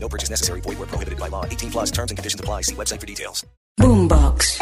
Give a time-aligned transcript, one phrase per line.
[0.00, 0.60] No purchase necessary.
[0.62, 1.44] Void where prohibited by law.
[1.44, 2.62] 18 plus terms and conditions apply.
[2.62, 3.46] See website for details.
[3.78, 4.58] Boombox.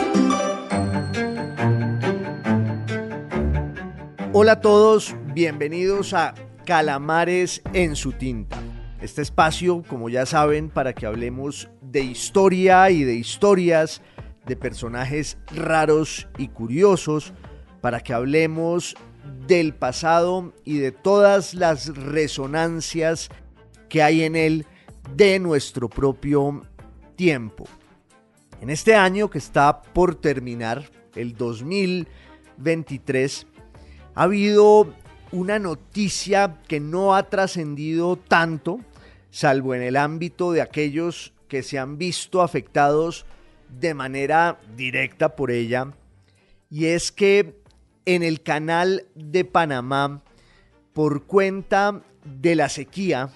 [4.39, 6.35] Hola a todos, bienvenidos a
[6.67, 8.59] Calamares en su tinta.
[9.01, 14.03] Este espacio, como ya saben, para que hablemos de historia y de historias,
[14.45, 17.33] de personajes raros y curiosos,
[17.81, 18.95] para que hablemos
[19.47, 23.31] del pasado y de todas las resonancias
[23.89, 24.67] que hay en él
[25.15, 26.63] de nuestro propio
[27.15, 27.65] tiempo.
[28.61, 33.47] En este año que está por terminar, el 2023,
[34.15, 34.95] ha habido
[35.33, 38.81] una noticia que no ha trascendido tanto,
[39.31, 43.27] salvo en el ámbito de aquellos que se han visto afectados
[43.69, 45.93] de manera directa por ella,
[46.71, 47.61] y es que
[48.05, 50.23] en el canal de Panamá,
[50.93, 53.31] por cuenta de la sequía,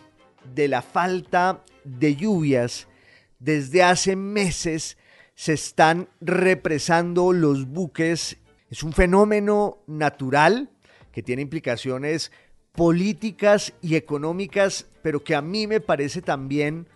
[0.54, 2.88] de la falta de lluvias,
[3.38, 4.98] desde hace meses
[5.34, 8.36] se están represando los buques.
[8.68, 10.70] Es un fenómeno natural
[11.12, 12.30] que tiene implicaciones
[12.72, 16.86] políticas y económicas, pero que a mí me parece también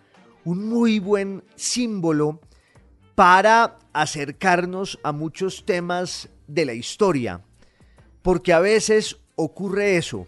[0.43, 2.39] un muy buen símbolo
[3.15, 7.41] para acercarnos a muchos temas de la historia.
[8.21, 10.27] Porque a veces ocurre eso,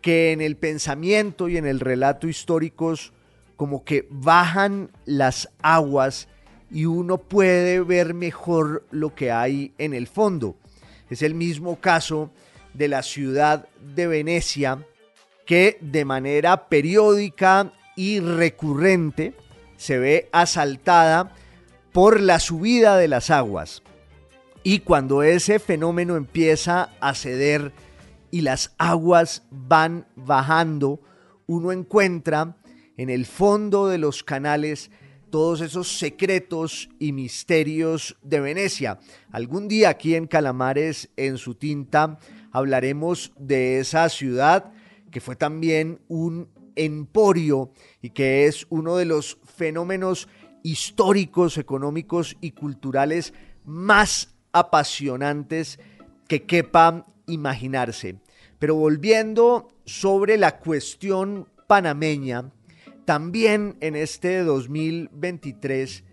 [0.00, 3.12] que en el pensamiento y en el relato históricos
[3.56, 6.28] como que bajan las aguas
[6.70, 10.56] y uno puede ver mejor lo que hay en el fondo.
[11.10, 12.30] Es el mismo caso
[12.74, 14.86] de la ciudad de Venecia
[15.46, 19.34] que de manera periódica y recurrente
[19.76, 21.32] se ve asaltada
[21.92, 23.82] por la subida de las aguas.
[24.62, 27.72] Y cuando ese fenómeno empieza a ceder
[28.30, 31.00] y las aguas van bajando,
[31.46, 32.56] uno encuentra
[32.96, 34.90] en el fondo de los canales
[35.30, 38.98] todos esos secretos y misterios de Venecia.
[39.30, 42.18] Algún día aquí en Calamares, en su tinta,
[42.50, 44.72] hablaremos de esa ciudad
[45.10, 47.72] que fue también un emporio
[48.02, 50.28] y que es uno de los fenómenos
[50.62, 53.32] históricos, económicos y culturales
[53.64, 55.78] más apasionantes
[56.26, 58.16] que quepa imaginarse.
[58.58, 62.50] Pero volviendo sobre la cuestión panameña,
[63.04, 66.04] también en este 2023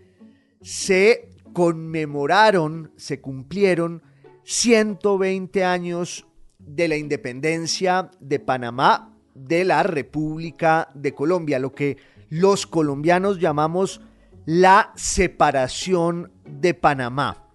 [0.62, 4.02] se conmemoraron, se cumplieron
[4.44, 6.26] 120 años
[6.58, 11.98] de la independencia de Panamá de la República de Colombia, lo que
[12.30, 14.00] los colombianos llamamos
[14.46, 17.48] la separación de Panamá.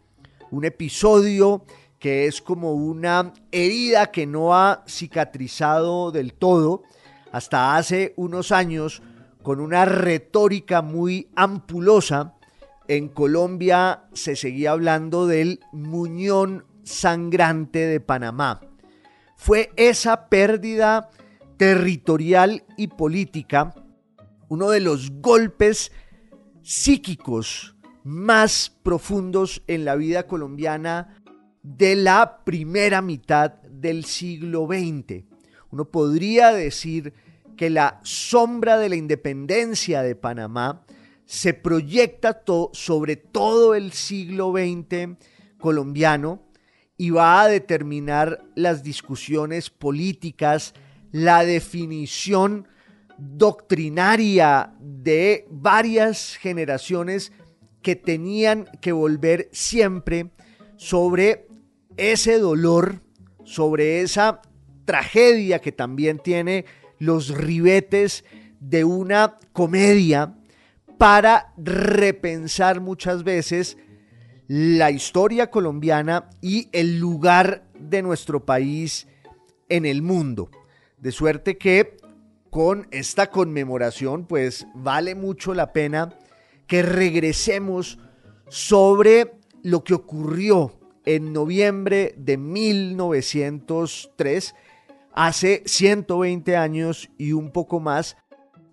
[0.52, 1.66] Un episodio
[2.02, 6.82] que es como una herida que no ha cicatrizado del todo
[7.32, 9.04] hasta hace unos años
[9.44, 12.34] con una retórica muy ampulosa.
[12.88, 18.62] En Colombia se seguía hablando del muñón sangrante de Panamá.
[19.36, 21.12] Fue esa pérdida
[21.58, 23.76] territorial y política
[24.50, 25.92] uno de los golpes
[26.64, 31.21] psíquicos más profundos en la vida colombiana
[31.64, 35.24] de la primera mitad del siglo XX.
[35.72, 37.14] Uno podría decir
[37.56, 40.84] que la sombra de la independencia de Panamá
[41.26, 45.18] se proyecta sobre todo el siglo XX
[45.60, 46.42] colombiano
[46.98, 50.74] y va a determinar las discusiones políticas,
[51.12, 52.68] la definición
[53.18, 57.32] doctrinaria de varias generaciones
[57.82, 60.32] que tenían que volver siempre
[60.76, 61.48] sobre
[61.98, 63.02] ese dolor,
[63.44, 64.42] sobre esa
[64.86, 66.66] tragedia que también tiene
[67.00, 68.24] los ribetes
[68.60, 70.36] de una comedia
[70.98, 73.78] para repensar muchas veces
[74.48, 79.08] la historia colombiana y el lugar de nuestro país
[79.70, 80.52] en el mundo.
[80.98, 81.98] De suerte que
[82.50, 86.14] con esta conmemoración pues vale mucho la pena
[86.68, 87.98] que regresemos
[88.50, 89.34] sobre
[89.64, 94.56] lo que ocurrió en noviembre de 1903
[95.14, 98.18] hace 120 años y un poco más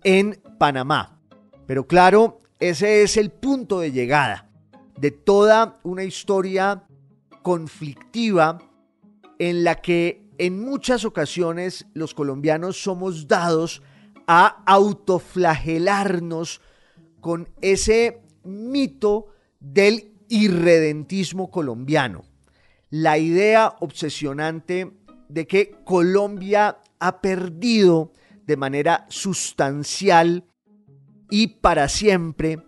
[0.03, 1.19] en Panamá.
[1.65, 4.45] Pero claro, ese es el punto de llegada.
[4.99, 6.83] de toda una historia
[7.41, 8.57] conflictiva
[9.37, 13.81] en la que en muchas ocasiones los colombianos somos dados
[14.27, 16.59] a autoflagelarnos
[17.21, 19.27] con ese mito
[19.59, 22.23] del irredentismo colombiano.
[22.89, 24.91] La idea obsesionante
[25.27, 28.13] de que Colombia ha perdido
[28.45, 30.45] de manera sustancial
[31.29, 32.63] y para siempre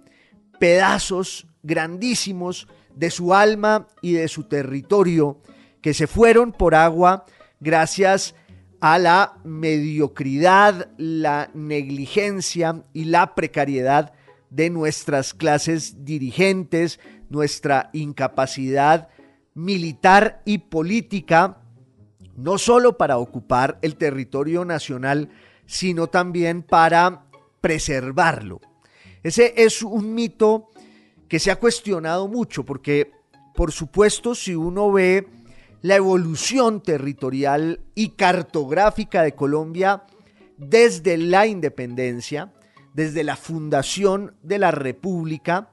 [0.59, 5.41] pedazos grandísimos de su alma y de su territorio
[5.81, 7.25] que se fueron por agua
[7.59, 8.35] gracias
[8.79, 14.13] a la mediocridad, la negligencia y la precariedad
[14.49, 16.99] de nuestras clases dirigentes,
[17.31, 19.07] nuestra incapacidad
[19.53, 21.57] militar y política,
[22.35, 25.29] no solo para ocupar el territorio nacional,
[25.65, 27.23] sino también para
[27.61, 28.59] preservarlo.
[29.23, 30.69] Ese es un mito
[31.27, 33.11] que se ha cuestionado mucho porque,
[33.55, 35.27] por supuesto, si uno ve
[35.81, 40.03] la evolución territorial y cartográfica de Colombia
[40.57, 42.51] desde la independencia,
[42.93, 45.70] desde la fundación de la República,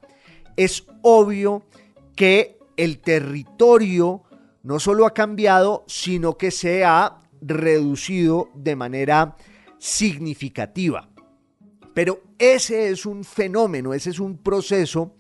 [0.58, 1.62] es obvio
[2.16, 4.24] que el territorio
[4.64, 9.36] no solo ha cambiado, sino que se ha reducido de manera
[9.78, 11.08] significativa.
[11.94, 15.14] Pero ese es un fenómeno, ese es un proceso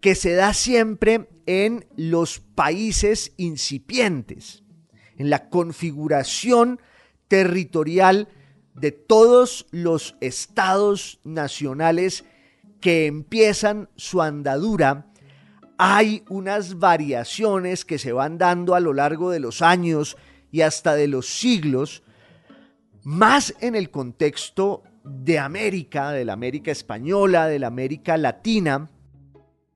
[0.00, 4.64] que se da siempre en los países incipientes,
[5.18, 6.80] en la configuración
[7.28, 8.28] territorial
[8.74, 12.24] de todos los estados nacionales
[12.80, 15.06] que empiezan su andadura,
[15.76, 20.16] hay unas variaciones que se van dando a lo largo de los años
[20.50, 22.02] y hasta de los siglos,
[23.04, 28.90] más en el contexto de América, de la América española, de la América latina,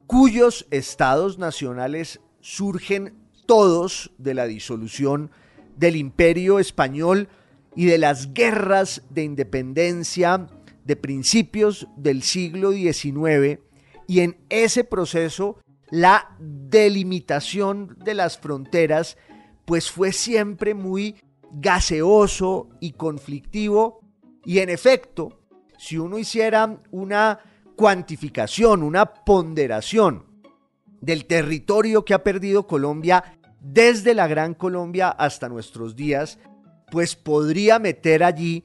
[0.06, 3.14] cuyos estados nacionales surgen
[3.46, 5.30] todos de la disolución
[5.76, 7.28] del imperio español
[7.74, 10.48] y de las guerras de independencia
[10.84, 13.60] de principios del siglo XIX
[14.06, 15.58] y en ese proceso
[15.90, 19.16] la delimitación de las fronteras
[19.64, 21.16] pues fue siempre muy
[21.52, 24.00] gaseoso y conflictivo.
[24.44, 25.42] Y en efecto
[25.82, 27.40] si uno hiciera una
[27.74, 30.26] cuantificación, una ponderación
[31.00, 36.38] del territorio que ha perdido Colombia desde la Gran Colombia hasta nuestros días,
[36.92, 38.64] pues podría meter allí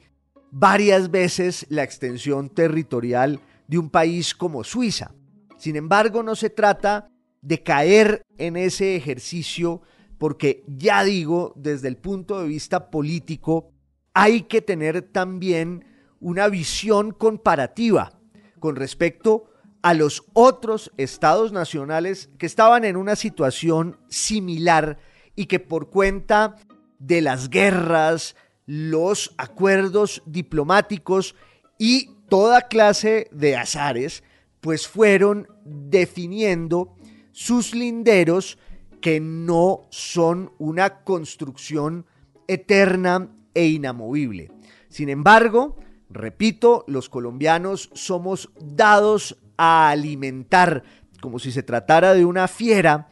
[0.52, 5.14] varias veces la extensión territorial de un país como Suiza.
[5.58, 7.10] Sin embargo, no se trata
[7.42, 9.82] de caer en ese ejercicio
[10.18, 13.72] porque ya digo, desde el punto de vista político,
[14.14, 15.86] hay que tener también
[16.20, 18.20] una visión comparativa
[18.60, 19.46] con respecto
[19.84, 24.98] a los otros estados nacionales que estaban en una situación similar
[25.36, 26.56] y que por cuenta
[27.00, 28.36] de las guerras,
[28.68, 31.36] los acuerdos diplomáticos
[31.80, 34.24] y toda clase de azares,
[34.60, 36.96] pues fueron definiendo
[37.32, 38.60] sus linderos
[39.02, 42.06] que no son una construcción
[42.48, 44.52] eterna e inamovible.
[44.90, 45.78] Sin embargo,
[46.10, 50.84] repito, los colombianos somos dados a alimentar,
[51.22, 53.10] como si se tratara de una fiera,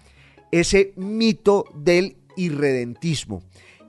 [0.51, 3.43] ese mito del irredentismo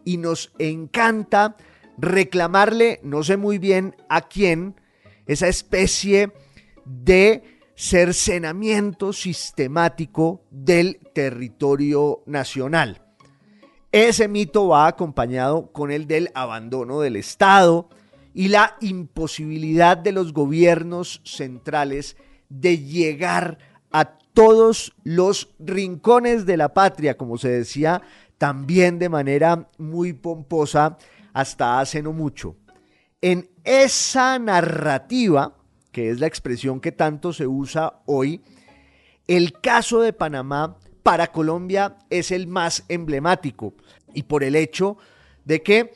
[0.06, 1.56] y nos encanta
[1.98, 4.80] reclamarle, no sé muy bien a quién,
[5.26, 6.32] esa especie
[6.84, 7.42] de
[7.74, 13.02] cercenamiento sistemático del territorio nacional.
[13.90, 17.88] Ese mito va acompañado con el del abandono del Estado
[18.32, 22.16] y la imposibilidad de los gobiernos centrales
[22.48, 23.58] de llegar
[23.90, 28.02] a todos los rincones de la patria, como se decía
[28.38, 30.98] también de manera muy pomposa
[31.32, 32.56] hasta hace no mucho.
[33.20, 35.56] En esa narrativa,
[35.92, 38.42] que es la expresión que tanto se usa hoy,
[39.26, 43.74] el caso de Panamá para Colombia es el más emblemático
[44.14, 44.96] y por el hecho
[45.44, 45.92] de que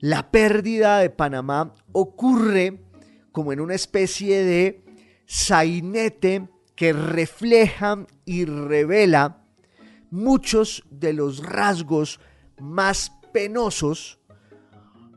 [0.00, 2.80] la pérdida de Panamá ocurre
[3.32, 4.84] como en una especie de
[5.26, 9.43] sainete que refleja y revela
[10.14, 12.20] muchos de los rasgos
[12.60, 14.20] más penosos,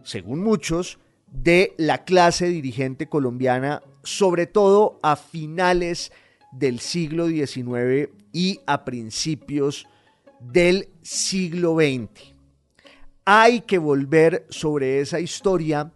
[0.04, 0.98] según muchos,
[1.32, 6.12] de la clase dirigente colombiana, sobre todo a finales
[6.52, 9.86] del siglo XIX y a principios
[10.40, 12.34] del siglo XX.
[13.24, 15.94] Hay que volver sobre esa historia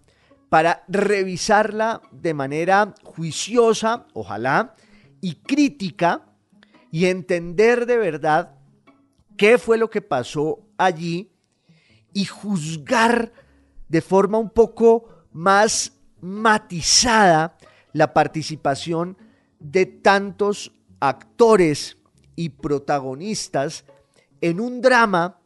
[0.50, 4.76] para revisarla de manera juiciosa, ojalá,
[5.22, 6.28] y crítica,
[6.92, 8.61] y entender de verdad
[9.38, 11.32] qué fue lo que pasó allí
[12.14, 13.32] y juzgar
[13.88, 17.58] de forma un poco más matizada
[17.94, 19.18] la participación
[19.60, 21.98] de tantos actores
[22.36, 23.86] y protagonistas
[24.40, 25.40] en un drama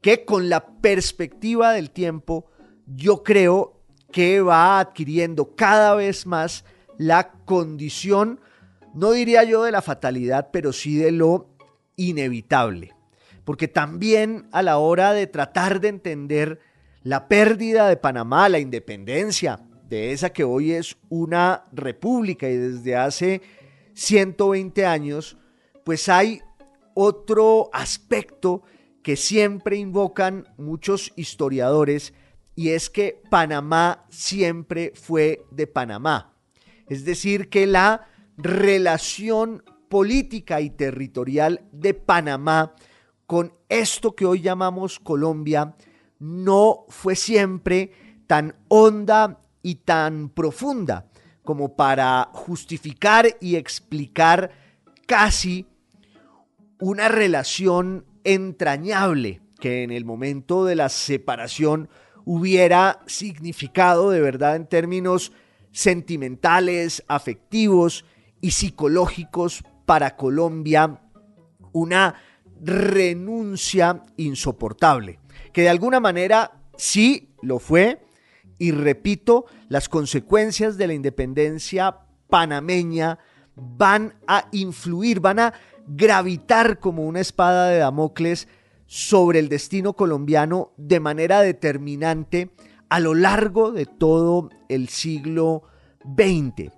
[0.00, 2.46] que con la perspectiva del tiempo
[2.86, 6.64] yo creo que va adquiriendo cada vez más
[6.98, 8.40] la condición,
[8.94, 11.48] no diría yo de la fatalidad, pero sí de lo
[11.96, 12.94] inevitable.
[13.44, 16.60] Porque también a la hora de tratar de entender
[17.02, 22.96] la pérdida de Panamá, la independencia de esa que hoy es una república y desde
[22.96, 23.42] hace
[23.94, 25.36] 120 años,
[25.84, 26.40] pues hay
[26.94, 28.62] otro aspecto
[29.02, 32.14] que siempre invocan muchos historiadores
[32.54, 36.34] y es que Panamá siempre fue de Panamá.
[36.88, 38.06] Es decir, que la
[38.36, 42.74] relación política y territorial de Panamá
[43.26, 45.74] con esto que hoy llamamos Colombia
[46.18, 47.92] no fue siempre
[48.26, 51.06] tan honda y tan profunda
[51.44, 54.50] como para justificar y explicar
[55.06, 55.66] casi
[56.78, 61.88] una relación entrañable que en el momento de la separación
[62.24, 65.32] hubiera significado de verdad en términos
[65.72, 68.04] sentimentales, afectivos
[68.40, 71.00] y psicológicos para Colombia
[71.72, 72.14] una
[72.62, 75.18] renuncia insoportable,
[75.52, 78.00] que de alguna manera sí lo fue,
[78.58, 81.96] y repito, las consecuencias de la independencia
[82.28, 83.18] panameña
[83.56, 85.54] van a influir, van a
[85.86, 88.46] gravitar como una espada de Damocles
[88.86, 92.50] sobre el destino colombiano de manera determinante
[92.88, 95.64] a lo largo de todo el siglo
[96.04, 96.70] XX.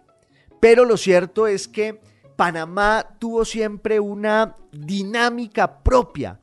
[0.60, 2.00] Pero lo cierto es que
[2.36, 6.40] Panamá tuvo siempre una dinámica propia,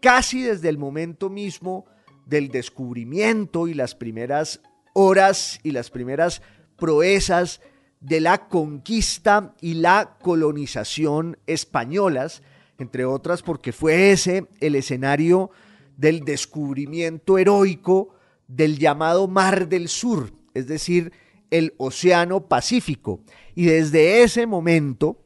[0.00, 1.86] casi desde el momento mismo
[2.26, 4.60] del descubrimiento y las primeras
[4.94, 6.42] horas y las primeras
[6.76, 7.60] proezas
[8.00, 12.42] de la conquista y la colonización españolas,
[12.78, 15.50] entre otras porque fue ese el escenario
[15.96, 18.14] del descubrimiento heroico
[18.48, 21.12] del llamado Mar del Sur, es decir,
[21.50, 23.20] el Océano Pacífico.
[23.54, 25.21] Y desde ese momento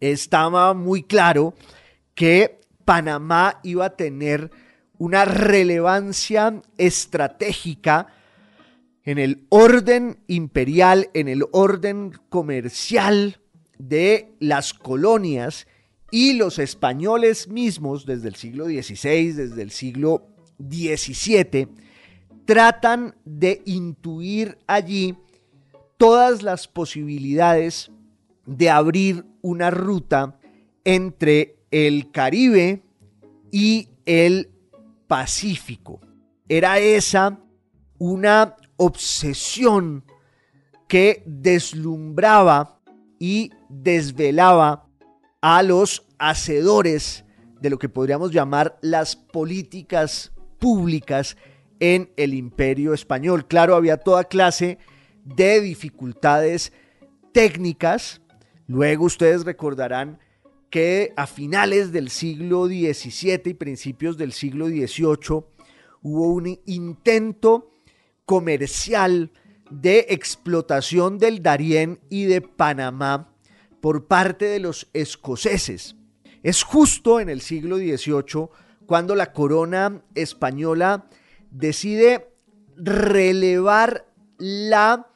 [0.00, 1.54] estaba muy claro
[2.14, 4.50] que Panamá iba a tener
[4.98, 8.08] una relevancia estratégica
[9.04, 13.40] en el orden imperial, en el orden comercial
[13.78, 15.66] de las colonias
[16.10, 20.26] y los españoles mismos desde el siglo XVI, desde el siglo
[20.58, 21.68] XVII,
[22.44, 25.14] tratan de intuir allí
[25.96, 27.90] todas las posibilidades
[28.46, 30.38] de abrir una ruta
[30.84, 32.82] entre el Caribe
[33.50, 34.50] y el
[35.06, 36.00] Pacífico.
[36.48, 37.40] Era esa
[37.98, 40.04] una obsesión
[40.86, 42.80] que deslumbraba
[43.18, 44.86] y desvelaba
[45.40, 47.24] a los hacedores
[47.60, 51.36] de lo que podríamos llamar las políticas públicas
[51.80, 53.46] en el imperio español.
[53.46, 54.78] Claro, había toda clase
[55.24, 56.72] de dificultades
[57.32, 58.20] técnicas.
[58.68, 60.18] Luego ustedes recordarán
[60.68, 65.42] que a finales del siglo XVII y principios del siglo XVIII
[66.02, 67.70] hubo un intento
[68.26, 69.32] comercial
[69.70, 73.32] de explotación del Darién y de Panamá
[73.80, 75.96] por parte de los escoceses.
[76.42, 78.48] Es justo en el siglo XVIII
[78.84, 81.08] cuando la corona española
[81.50, 82.28] decide
[82.76, 84.06] relevar
[84.36, 85.06] la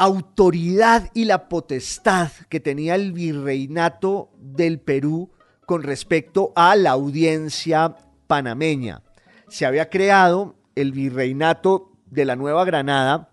[0.00, 5.30] autoridad y la potestad que tenía el virreinato del Perú
[5.66, 9.02] con respecto a la audiencia panameña.
[9.48, 13.28] Se había creado el virreinato de la Nueva Granada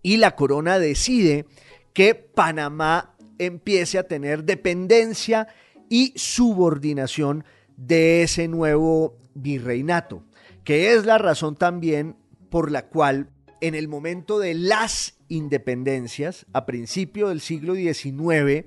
[0.00, 1.44] y la corona decide
[1.92, 5.48] que Panamá empiece a tener dependencia
[5.90, 7.44] y subordinación
[7.76, 10.24] de ese nuevo virreinato,
[10.64, 12.16] que es la razón también
[12.48, 13.28] por la cual
[13.60, 18.66] en el momento de las independencias, a principio del siglo XIX,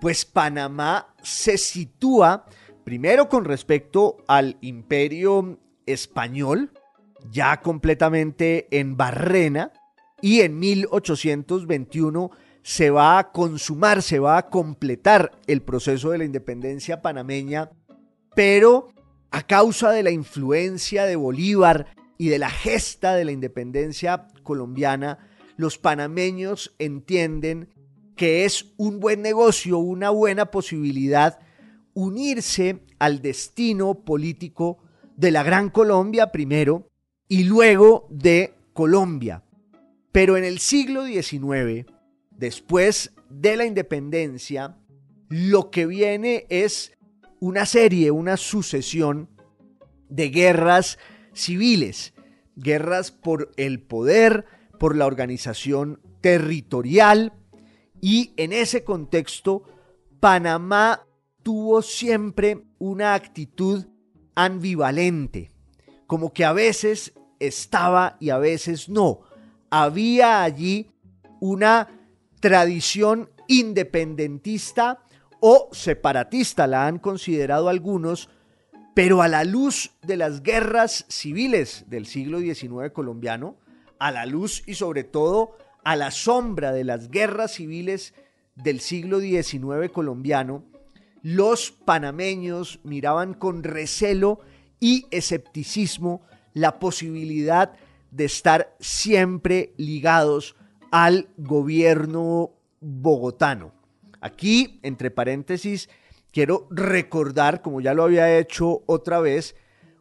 [0.00, 2.46] pues Panamá se sitúa
[2.84, 6.70] primero con respecto al imperio español,
[7.30, 9.72] ya completamente en Barrena,
[10.20, 12.30] y en 1821
[12.62, 17.70] se va a consumar, se va a completar el proceso de la independencia panameña,
[18.34, 18.88] pero
[19.32, 21.86] a causa de la influencia de Bolívar
[22.18, 25.18] y de la gesta de la independencia colombiana,
[25.56, 27.68] los panameños entienden
[28.16, 31.38] que es un buen negocio, una buena posibilidad
[31.94, 34.78] unirse al destino político
[35.16, 36.88] de la Gran Colombia primero
[37.28, 39.44] y luego de Colombia.
[40.10, 41.86] Pero en el siglo XIX,
[42.30, 44.76] después de la independencia,
[45.28, 46.92] lo que viene es
[47.40, 49.30] una serie, una sucesión
[50.08, 50.98] de guerras
[51.32, 52.12] civiles,
[52.56, 54.44] guerras por el poder,
[54.82, 57.32] por la organización territorial
[58.00, 59.62] y en ese contexto
[60.18, 61.06] Panamá
[61.44, 63.86] tuvo siempre una actitud
[64.34, 65.52] ambivalente,
[66.08, 69.20] como que a veces estaba y a veces no.
[69.70, 70.90] Había allí
[71.38, 71.86] una
[72.40, 75.04] tradición independentista
[75.38, 78.30] o separatista, la han considerado algunos,
[78.94, 83.62] pero a la luz de las guerras civiles del siglo XIX colombiano,
[84.02, 88.14] a la luz y sobre todo a la sombra de las guerras civiles
[88.56, 90.64] del siglo XIX colombiano,
[91.22, 94.40] los panameños miraban con recelo
[94.80, 97.74] y escepticismo la posibilidad
[98.10, 100.56] de estar siempre ligados
[100.90, 103.72] al gobierno bogotano.
[104.20, 105.88] Aquí, entre paréntesis,
[106.32, 109.54] quiero recordar, como ya lo había hecho otra vez,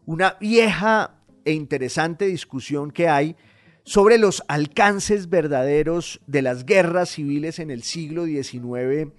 [0.07, 3.35] una vieja e interesante discusión que hay
[3.83, 9.11] sobre los alcances verdaderos de las guerras civiles en el siglo XIX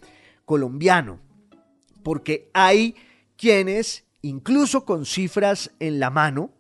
[0.45, 1.21] colombiano.
[2.03, 2.95] Porque hay
[3.37, 6.53] quienes, incluso con cifras en la mano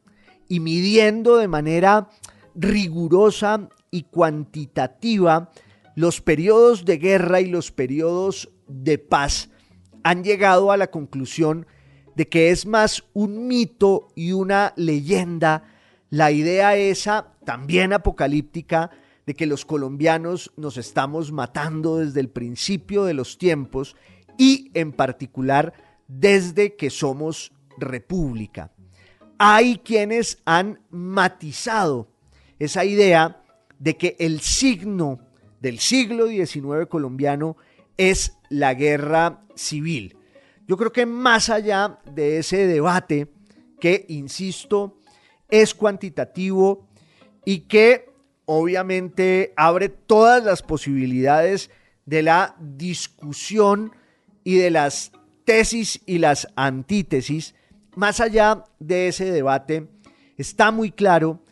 [0.49, 2.09] y midiendo de manera
[2.55, 5.51] rigurosa y cuantitativa
[5.95, 9.51] los periodos de guerra y los periodos de paz,
[10.03, 11.67] han llegado a la conclusión
[12.17, 15.65] de que es más un mito y una leyenda
[16.11, 18.91] la idea esa también apocalíptica
[19.27, 23.97] de que los colombianos nos estamos matando desde el principio de los tiempos
[24.37, 25.73] y en particular
[26.09, 28.73] desde que somos república.
[29.39, 32.09] Hay quienes han matizado
[32.59, 33.43] esa idea
[33.79, 35.21] de que el signo
[35.61, 37.57] del siglo XIX colombiano
[37.97, 40.17] es la guerra civil.
[40.67, 43.29] Yo creo que más allá de ese debate
[43.81, 45.01] que, insisto,
[45.49, 46.89] es cuantitativo
[47.45, 48.11] y que
[48.45, 51.71] obviamente abre todas las posibilidades
[52.07, 53.93] de la discusión
[54.45, 55.13] y de las
[55.45, 57.55] tesis y las antítesis,
[57.95, 59.89] más allá de ese debate,
[60.37, 61.43] está muy claro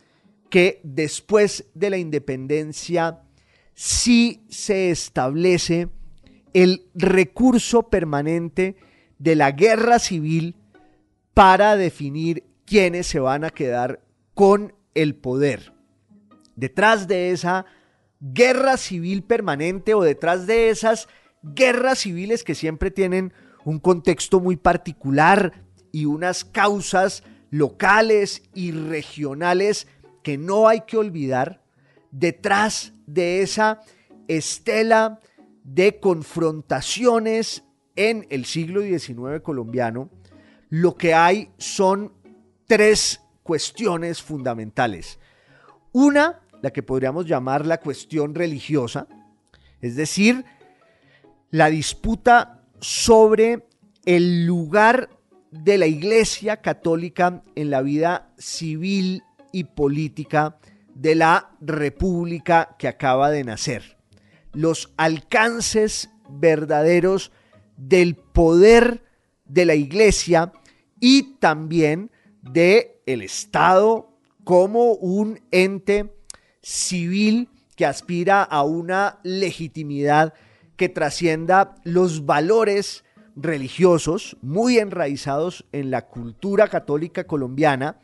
[0.49, 3.23] que después de la independencia
[3.75, 5.89] sí se establece
[6.53, 8.77] el recurso permanente
[9.19, 10.57] de la guerra civil
[11.35, 14.01] para definir quiénes se van a quedar
[14.35, 15.73] con el poder.
[16.57, 17.67] Detrás de esa
[18.21, 21.09] guerra civil permanente o detrás de esas
[21.43, 23.33] guerras civiles que siempre tienen
[23.65, 29.89] un contexto muy particular y unas causas locales y regionales
[30.23, 31.63] que no hay que olvidar,
[32.11, 33.81] detrás de esa
[34.29, 35.21] estela
[35.65, 37.65] de confrontaciones
[37.97, 40.11] en el siglo XIX colombiano,
[40.69, 42.13] lo que hay son
[42.67, 45.19] tres cuestiones fundamentales.
[45.93, 49.07] Una, la que podríamos llamar la cuestión religiosa,
[49.81, 50.45] es decir,
[51.51, 53.67] la disputa sobre
[54.05, 55.11] el lugar
[55.51, 59.23] de la Iglesia Católica en la vida civil
[59.53, 60.59] y política
[60.95, 63.97] de la República que acaba de nacer.
[64.53, 67.33] Los alcances verdaderos
[67.77, 69.03] del poder
[69.45, 70.53] de la Iglesia
[71.01, 72.11] y también
[72.43, 74.10] de el Estado
[74.51, 76.13] como un ente
[76.61, 80.35] civil que aspira a una legitimidad
[80.75, 83.05] que trascienda los valores
[83.37, 88.01] religiosos muy enraizados en la cultura católica colombiana,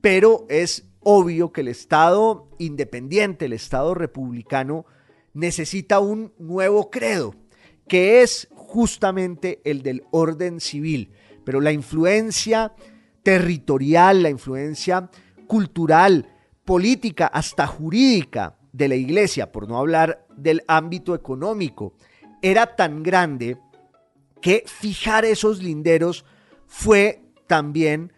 [0.00, 4.86] pero es obvio que el Estado independiente, el Estado republicano,
[5.34, 7.34] necesita un nuevo credo,
[7.86, 11.12] que es justamente el del orden civil.
[11.44, 12.72] Pero la influencia
[13.22, 15.10] territorial, la influencia
[15.52, 16.30] cultural,
[16.64, 21.92] política, hasta jurídica de la iglesia, por no hablar del ámbito económico,
[22.40, 23.58] era tan grande
[24.40, 26.24] que fijar esos linderos
[26.66, 28.14] fue también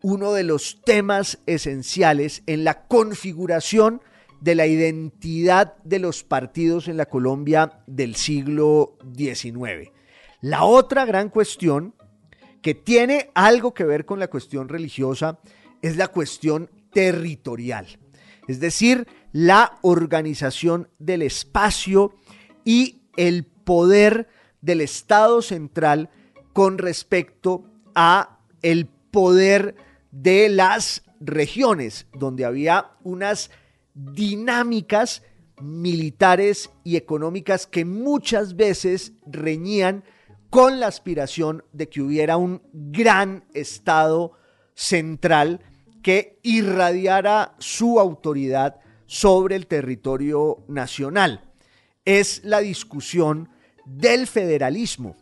[0.00, 4.00] uno de los temas esenciales en la configuración
[4.40, 9.90] de la identidad de los partidos en la Colombia del siglo XIX.
[10.40, 11.96] La otra gran cuestión
[12.62, 15.40] que tiene algo que ver con la cuestión religiosa
[15.82, 17.86] es la cuestión territorial,
[18.48, 22.14] es decir, la organización del espacio
[22.64, 24.30] y el poder
[24.62, 26.08] del Estado central
[26.54, 29.74] con respecto a el poder
[30.10, 33.50] de las regiones, donde había unas
[33.92, 35.22] dinámicas
[35.60, 40.02] militares y económicas que muchas veces reñían
[40.48, 44.32] con la aspiración de que hubiera un gran Estado
[44.72, 45.60] central
[46.06, 51.50] que irradiara su autoridad sobre el territorio nacional.
[52.04, 53.48] Es la discusión
[53.84, 55.16] del federalismo,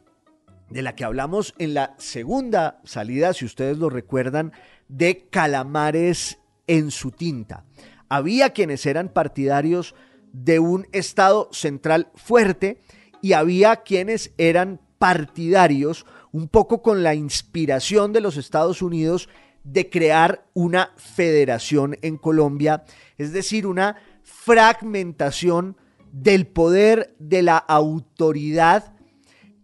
[0.68, 4.53] de la que hablamos en la segunda salida, si ustedes lo recuerdan,
[4.88, 7.64] de Calamares en su tinta.
[8.11, 9.94] Había quienes eran partidarios
[10.35, 12.83] de un Estado central fuerte
[13.23, 19.31] y había quienes eran partidarios, un poco con la inspiración de los Estados Unidos,
[19.64, 22.85] de crear una federación en Colombia,
[23.18, 25.77] es decir, una fragmentación
[26.12, 28.94] del poder de la autoridad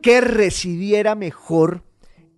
[0.03, 1.85] que residiera mejor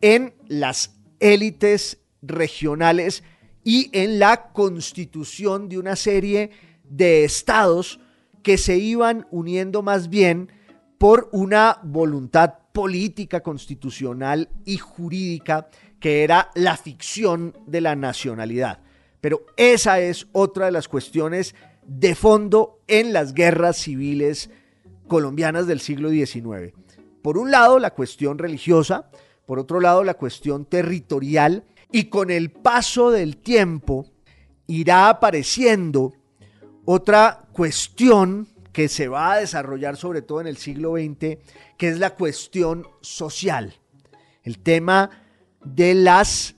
[0.01, 3.23] en las élites regionales
[3.65, 6.51] y en la constitución de una serie
[6.85, 8.01] de estados
[8.43, 10.51] que se iban uniendo más bien
[10.99, 15.69] por una voluntad política, constitucional y jurídica
[16.03, 18.81] que era la ficción de la nacionalidad.
[19.21, 21.55] Pero esa es otra de las cuestiones
[21.87, 24.51] de fondo en las guerras civiles
[25.07, 26.75] colombianas del siglo XIX.
[27.23, 29.11] Por un lado, la cuestión religiosa,
[29.47, 34.07] por otro lado, la cuestión territorial, y con el paso del tiempo
[34.67, 36.15] irá apareciendo
[36.85, 41.39] otra cuestión que se va a desarrollar sobre todo en el siglo XX,
[41.79, 43.75] que es la cuestión social.
[44.43, 45.22] El tema
[45.65, 46.55] de las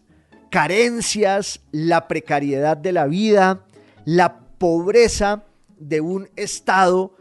[0.51, 3.67] carencias, la precariedad de la vida,
[4.05, 5.45] la pobreza
[5.79, 7.17] de un Estado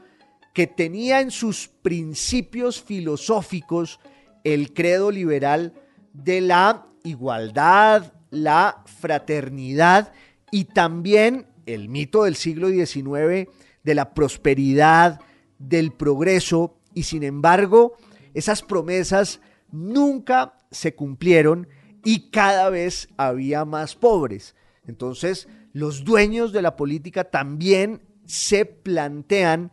[0.54, 4.00] que tenía en sus principios filosóficos
[4.44, 5.74] el credo liberal
[6.14, 10.14] de la igualdad, la fraternidad
[10.52, 13.50] y también el mito del siglo XIX
[13.84, 15.20] de la prosperidad,
[15.60, 17.94] del progreso, y sin embargo,
[18.34, 19.40] esas promesas
[19.72, 21.70] nunca se cumplieron
[22.04, 24.56] y cada vez había más pobres.
[24.86, 29.72] Entonces, los dueños de la política también se plantean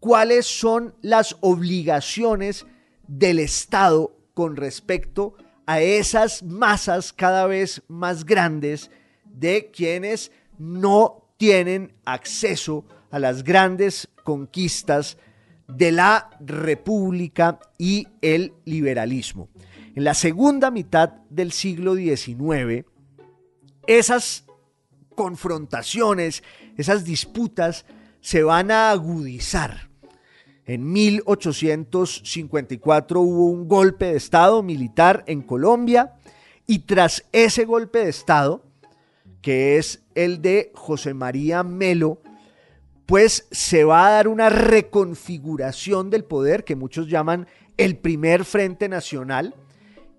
[0.00, 2.66] cuáles son las obligaciones
[3.06, 5.34] del Estado con respecto
[5.66, 8.90] a esas masas cada vez más grandes
[9.24, 15.18] de quienes no tienen acceso a las grandes conquistas
[15.68, 19.48] de la República y el liberalismo.
[19.94, 22.86] En la segunda mitad del siglo XIX,
[23.86, 24.44] esas
[25.14, 26.42] confrontaciones,
[26.76, 27.84] esas disputas
[28.20, 29.88] se van a agudizar.
[30.64, 36.14] En 1854 hubo un golpe de Estado militar en Colombia
[36.66, 38.66] y tras ese golpe de Estado,
[39.40, 42.20] que es el de José María Melo,
[43.06, 47.46] pues se va a dar una reconfiguración del poder que muchos llaman
[47.78, 49.54] el primer frente nacional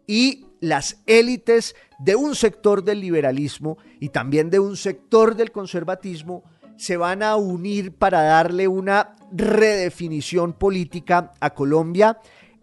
[0.09, 6.43] y las élites de un sector del liberalismo y también de un sector del conservatismo
[6.77, 12.17] se van a unir para darle una redefinición política a Colombia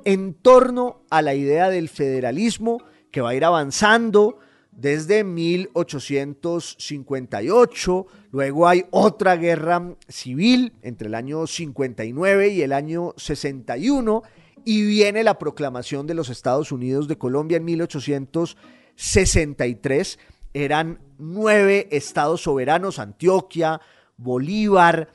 [0.04, 2.82] en torno a la idea del federalismo
[3.12, 4.40] que va a ir avanzando
[4.72, 14.24] desde 1858, luego hay otra guerra civil entre el año 59 y el año 61,
[14.66, 20.18] y viene la proclamación de los Estados Unidos de Colombia en 1863.
[20.52, 23.80] Eran nueve estados soberanos, Antioquia,
[24.16, 25.08] Bolívar,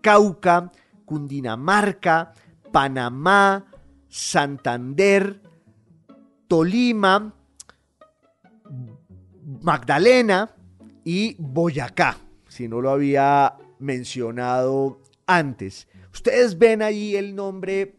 [0.00, 0.72] Cauca,
[1.04, 2.32] Cundinamarca,
[2.72, 3.66] Panamá,
[4.08, 5.42] Santander,
[6.48, 7.34] Tolima,
[9.60, 10.50] Magdalena
[11.04, 12.16] y Boyacá,
[12.48, 15.88] si no lo había mencionado antes.
[16.10, 17.96] Ustedes ven ahí el nombre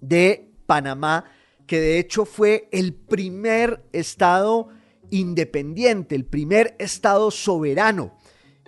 [0.00, 1.24] de Panamá,
[1.66, 4.68] que de hecho fue el primer estado
[5.10, 8.16] independiente, el primer estado soberano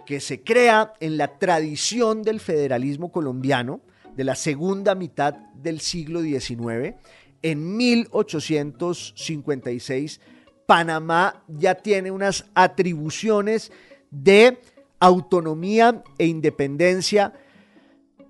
[0.07, 3.81] que se crea en la tradición del federalismo colombiano
[4.17, 6.97] de la segunda mitad del siglo XIX.
[7.43, 10.21] En 1856
[10.67, 13.73] Panamá ya tiene unas atribuciones
[14.11, 14.59] de
[15.01, 17.33] autonomía e independencia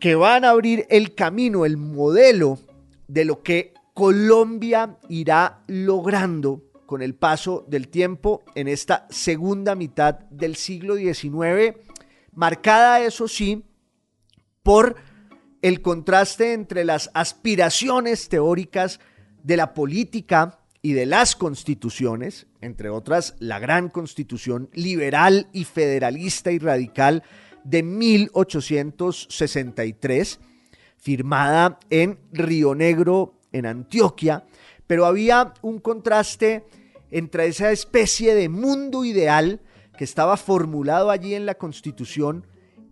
[0.01, 2.59] que van a abrir el camino, el modelo
[3.13, 10.21] de lo que Colombia irá logrando con el paso del tiempo en esta segunda mitad
[10.31, 11.77] del siglo XIX,
[12.33, 13.65] marcada eso sí
[14.63, 14.97] por
[15.61, 18.99] el contraste entre las aspiraciones teóricas
[19.43, 26.51] de la política y de las constituciones, entre otras la gran constitución liberal y federalista
[26.51, 27.23] y radical
[27.63, 30.41] de 1863,
[31.03, 34.45] firmada en Río Negro, en Antioquia,
[34.87, 36.65] pero había un contraste
[37.11, 39.61] entre esa especie de mundo ideal
[39.99, 42.47] que estaba formulado allí en la constitución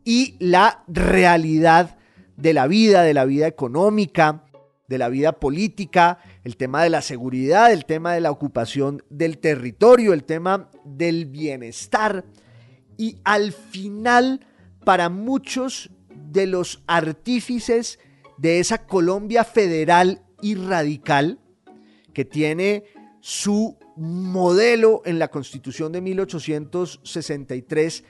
[0.05, 1.99] y la realidad
[2.37, 4.45] de la vida, de la vida económica,
[4.89, 9.39] de la vida política, el tema de la seguridad, el tema de la ocupación del
[9.39, 12.25] territorio, el tema del bienestar.
[12.97, 14.45] Y al final,
[14.85, 15.91] para muchos
[16.31, 17.99] de los artífices
[18.39, 21.39] de esa Colombia federal y radical,
[22.15, 22.85] que tiene
[23.21, 28.05] su modelo en la Constitución de 1863,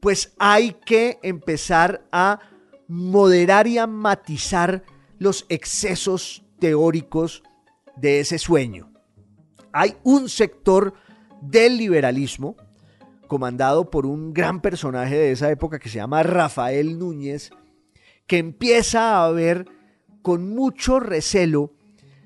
[0.00, 2.40] pues hay que empezar a
[2.88, 4.82] moderar y a matizar
[5.18, 7.42] los excesos teóricos
[7.96, 8.92] de ese sueño.
[9.72, 10.94] Hay un sector
[11.42, 12.56] del liberalismo,
[13.30, 17.52] comandado por un gran personaje de esa época que se llama Rafael Núñez,
[18.26, 19.66] que empieza a ver
[20.20, 21.72] con mucho recelo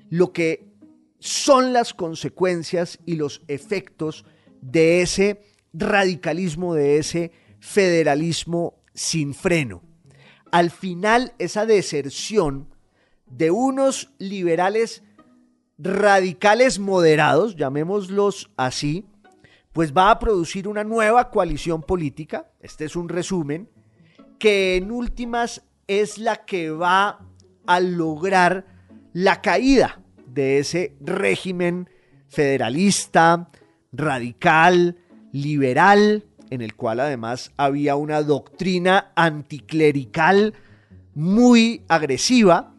[0.09, 0.73] lo que
[1.19, 4.25] son las consecuencias y los efectos
[4.61, 5.41] de ese
[5.73, 9.83] radicalismo, de ese federalismo sin freno.
[10.51, 12.73] Al final, esa deserción
[13.27, 15.03] de unos liberales
[15.77, 19.05] radicales moderados, llamémoslos así,
[19.75, 23.69] pues va a producir una nueva coalición política, este es un resumen,
[24.39, 27.19] que en últimas es la que va
[27.67, 28.65] a lograr
[29.11, 31.89] la caída de ese régimen
[32.29, 33.49] federalista,
[33.91, 34.97] radical,
[35.33, 40.53] liberal, en el cual además había una doctrina anticlerical
[41.15, 42.73] muy agresiva.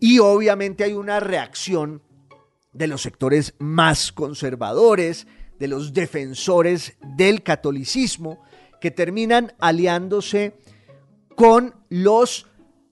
[0.00, 2.02] Y obviamente hay una reacción
[2.72, 5.28] de los sectores más conservadores,
[5.62, 8.40] de los defensores del catolicismo,
[8.80, 10.56] que terminan aliándose
[11.36, 12.48] con los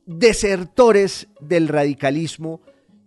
[0.06, 2.60] desertores del radicalismo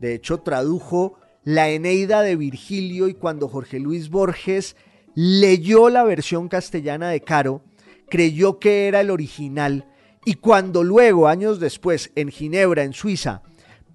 [0.00, 4.74] De hecho, tradujo la Eneida de Virgilio y cuando Jorge Luis Borges
[5.14, 7.62] leyó la versión castellana de Caro,
[8.08, 9.86] creyó que era el original
[10.24, 13.42] y cuando luego, años después, en Ginebra, en Suiza,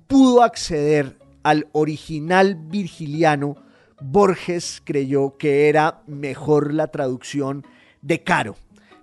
[0.08, 3.58] pudo acceder al original virgiliano,
[4.00, 7.66] Borges creyó que era mejor la traducción
[8.02, 8.56] de Caro.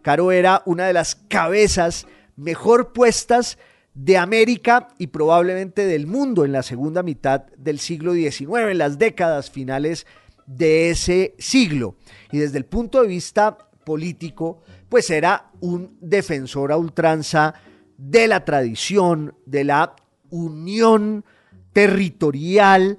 [0.03, 3.59] Caro era una de las cabezas mejor puestas
[3.95, 8.99] de América y probablemente del mundo en la segunda mitad del siglo XIX, en las
[8.99, 10.07] décadas finales
[10.47, 11.97] de ese siglo.
[12.31, 17.55] Y desde el punto de vista político, pues era un defensor a ultranza
[17.97, 19.95] de la tradición, de la
[20.31, 21.25] unión
[21.73, 22.99] territorial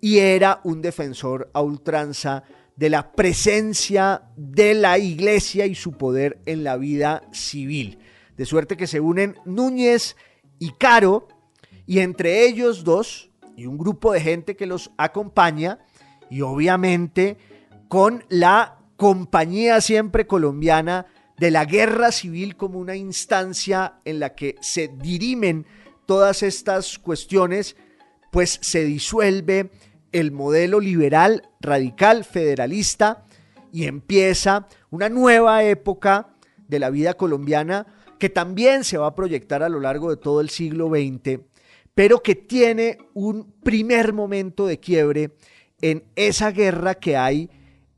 [0.00, 2.42] y era un defensor a ultranza
[2.76, 7.98] de la presencia de la iglesia y su poder en la vida civil.
[8.36, 10.16] De suerte que se unen Núñez
[10.58, 11.28] y Caro
[11.86, 15.78] y entre ellos dos y un grupo de gente que los acompaña
[16.30, 17.36] y obviamente
[17.88, 21.06] con la compañía siempre colombiana
[21.38, 25.66] de la guerra civil como una instancia en la que se dirimen
[26.06, 27.76] todas estas cuestiones,
[28.30, 29.70] pues se disuelve
[30.12, 33.24] el modelo liberal, radical, federalista
[33.72, 36.34] y empieza una nueva época
[36.68, 37.86] de la vida colombiana
[38.18, 41.40] que también se va a proyectar a lo largo de todo el siglo XX,
[41.94, 45.30] pero que tiene un primer momento de quiebre
[45.80, 47.48] en esa guerra que hay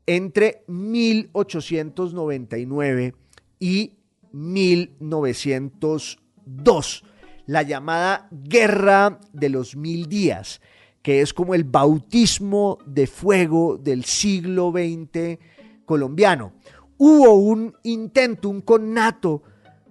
[0.05, 3.15] entre 1899
[3.59, 3.93] y
[4.31, 7.03] 1902,
[7.45, 10.59] la llamada Guerra de los Mil Días,
[11.03, 15.37] que es como el bautismo de fuego del siglo XX
[15.85, 16.53] colombiano.
[16.97, 19.43] Hubo un intento, un connato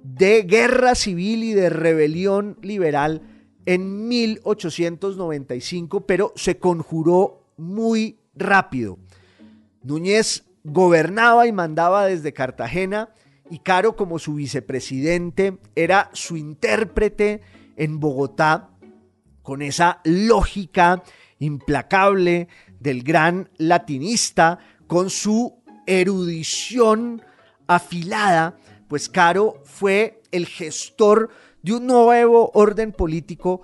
[0.02, 3.20] de guerra civil y de rebelión liberal
[3.66, 8.98] en 1895, pero se conjuró muy rápido.
[9.82, 13.10] Núñez gobernaba y mandaba desde Cartagena
[13.50, 17.42] y Caro como su vicepresidente era su intérprete
[17.76, 18.71] en Bogotá
[19.42, 21.02] con esa lógica
[21.38, 22.48] implacable
[22.80, 27.22] del gran latinista, con su erudición
[27.66, 28.56] afilada,
[28.88, 31.30] pues Caro fue el gestor
[31.62, 33.62] de un nuevo orden político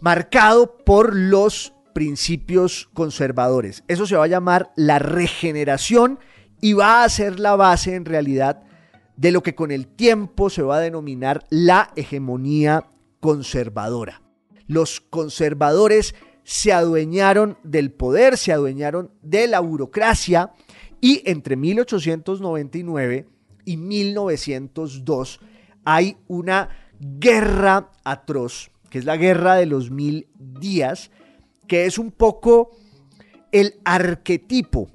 [0.00, 3.84] marcado por los principios conservadores.
[3.88, 6.18] Eso se va a llamar la regeneración
[6.60, 8.62] y va a ser la base en realidad
[9.16, 12.86] de lo que con el tiempo se va a denominar la hegemonía
[13.20, 14.22] conservadora.
[14.70, 20.52] Los conservadores se adueñaron del poder, se adueñaron de la burocracia
[21.00, 23.26] y entre 1899
[23.64, 25.40] y 1902
[25.84, 26.68] hay una
[27.00, 31.10] guerra atroz, que es la guerra de los mil días,
[31.66, 32.70] que es un poco
[33.50, 34.88] el arquetipo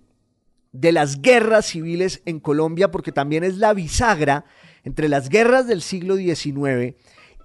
[0.72, 4.46] de las guerras civiles en Colombia, porque también es la bisagra
[4.86, 6.96] entre las guerras del siglo XIX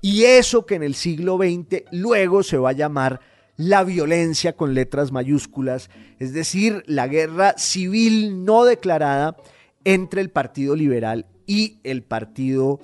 [0.03, 3.21] y eso que en el siglo XX luego se va a llamar
[3.57, 9.37] la violencia con letras mayúsculas, es decir, la guerra civil no declarada
[9.85, 12.81] entre el Partido Liberal y el Partido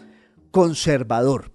[0.51, 1.53] Conservador.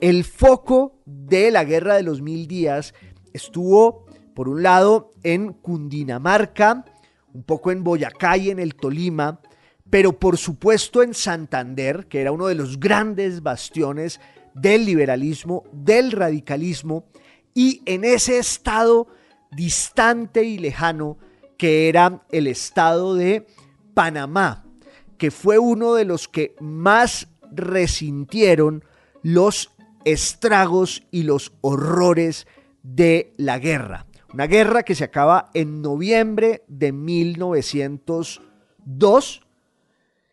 [0.00, 2.92] El foco de la guerra de los mil días
[3.32, 6.84] estuvo, por un lado, en Cundinamarca,
[7.32, 9.40] un poco en Boyacá y en el Tolima,
[9.90, 14.20] pero por supuesto en Santander, que era uno de los grandes bastiones
[14.56, 17.04] del liberalismo, del radicalismo,
[17.54, 19.08] y en ese estado
[19.50, 21.18] distante y lejano
[21.58, 23.46] que era el estado de
[23.94, 24.64] Panamá,
[25.18, 28.84] que fue uno de los que más resintieron
[29.22, 29.72] los
[30.04, 32.46] estragos y los horrores
[32.82, 34.06] de la guerra.
[34.32, 39.42] Una guerra que se acaba en noviembre de 1902.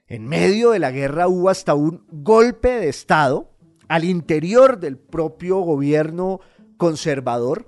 [0.08, 3.53] En medio de la guerra hubo hasta un golpe de Estado
[3.88, 6.39] al interior del propio gobierno
[6.78, 7.65] conservador,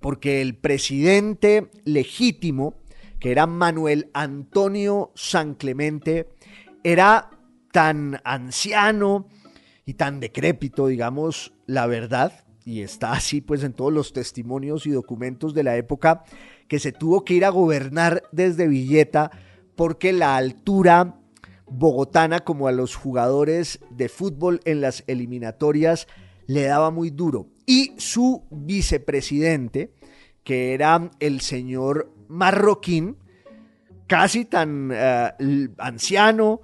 [0.00, 2.74] porque el presidente legítimo,
[3.20, 6.28] que era Manuel Antonio San Clemente,
[6.82, 7.30] era
[7.72, 9.28] tan anciano
[9.86, 14.90] y tan decrépito, digamos, la verdad, y está así pues en todos los testimonios y
[14.90, 16.24] documentos de la época,
[16.68, 19.30] que se tuvo que ir a gobernar desde Villeta
[19.76, 21.20] porque la altura
[21.66, 26.06] bogotana como a los jugadores de fútbol en las eliminatorias
[26.46, 27.48] le daba muy duro.
[27.66, 29.92] Y su vicepresidente,
[30.42, 33.16] que era el señor Marroquín,
[34.06, 36.60] casi tan eh, anciano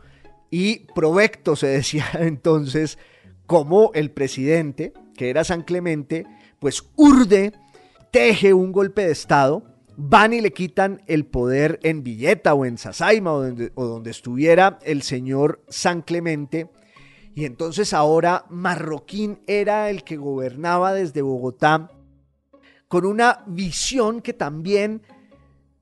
[0.51, 2.99] y provecto, se decía entonces,
[3.47, 6.27] como el presidente, que era San Clemente,
[6.59, 7.53] pues urde,
[8.11, 9.65] teje un golpe de Estado
[10.03, 14.11] van y le quitan el poder en Villeta o en Sasaima o donde, o donde
[14.11, 16.71] estuviera el señor San Clemente.
[17.35, 21.91] Y entonces ahora Marroquín era el que gobernaba desde Bogotá
[22.89, 25.03] con una visión que también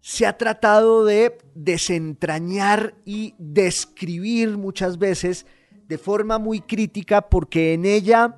[0.00, 5.46] se ha tratado de desentrañar y describir muchas veces
[5.86, 8.36] de forma muy crítica porque en ella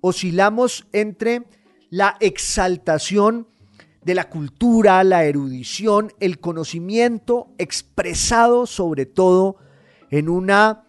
[0.00, 1.44] oscilamos entre
[1.90, 3.46] la exaltación
[4.04, 9.56] de la cultura, la erudición, el conocimiento expresado sobre todo
[10.10, 10.84] en una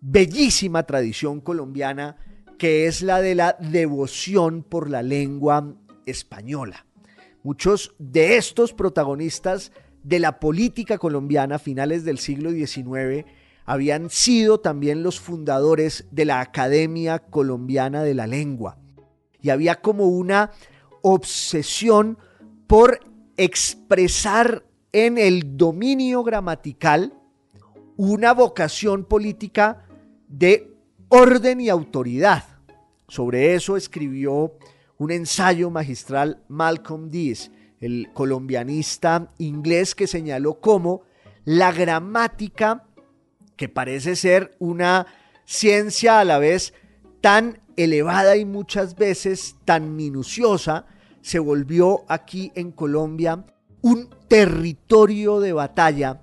[0.00, 2.16] bellísima tradición colombiana
[2.58, 5.74] que es la de la devoción por la lengua
[6.04, 6.86] española.
[7.42, 9.72] Muchos de estos protagonistas
[10.02, 13.24] de la política colombiana a finales del siglo XIX
[13.64, 18.78] habían sido también los fundadores de la Academia Colombiana de la Lengua.
[19.40, 20.50] Y había como una
[21.02, 22.18] obsesión
[22.70, 23.00] por
[23.36, 27.12] expresar en el dominio gramatical
[27.96, 29.88] una vocación política
[30.28, 30.72] de
[31.08, 32.44] orden y autoridad.
[33.08, 34.56] Sobre eso escribió
[34.98, 41.02] un ensayo magistral Malcolm Dees, el colombianista inglés que señaló cómo
[41.44, 42.86] la gramática,
[43.56, 45.08] que parece ser una
[45.44, 46.72] ciencia a la vez
[47.20, 50.86] tan elevada y muchas veces tan minuciosa,
[51.22, 53.44] se volvió aquí en Colombia
[53.82, 56.20] un territorio de batalla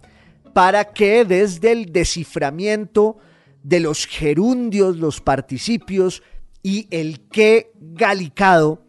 [0.54, 3.18] para que desde el desciframiento
[3.64, 6.24] de los gerundios, los participios
[6.64, 8.84] y el que galicado,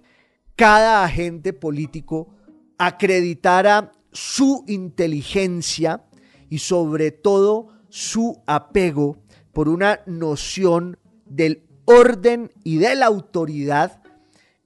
[0.56, 2.34] cada agente político
[2.78, 6.04] acreditara su inteligencia
[6.48, 9.18] y sobre todo su apego
[9.52, 14.02] por una noción del orden y de la autoridad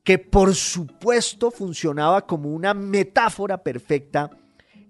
[0.04, 4.30] que por supuesto funcionaba como una metáfora perfecta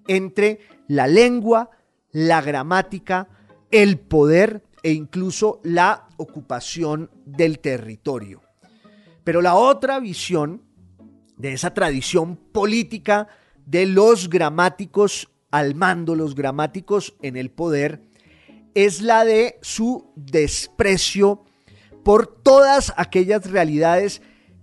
[0.06, 1.70] entre la lengua,
[2.10, 3.28] la gramática,
[3.70, 8.42] el poder e incluso la ocupación del territorio.
[9.24, 10.62] Pero la otra visión
[11.36, 13.28] de esa tradición política
[13.66, 18.02] de los gramáticos al mando, los gramáticos en el poder,
[18.74, 21.44] es la de su desprecio
[22.02, 24.22] por todas aquellas realidades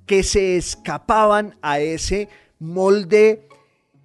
[0.10, 3.48] que se escapaban a ese molde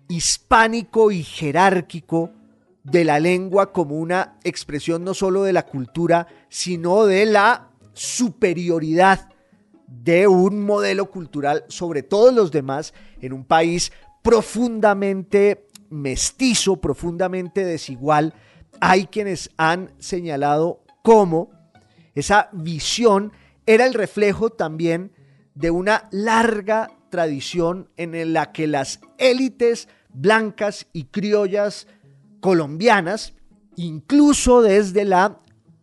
[0.06, 2.30] hispánico y jerárquico
[2.82, 9.30] de la lengua como una expresión no solo de la cultura, sino de la superioridad
[9.86, 12.92] de un modelo cultural sobre todos los demás
[13.22, 13.90] en un país
[14.20, 18.34] profundamente mestizo, profundamente desigual.
[18.78, 21.48] Hay quienes han señalado cómo
[22.14, 23.32] esa visión
[23.64, 25.13] era el reflejo también
[25.54, 31.86] de una larga tradición en la que las élites blancas y criollas
[32.40, 33.34] colombianas,
[33.76, 35.38] incluso desde la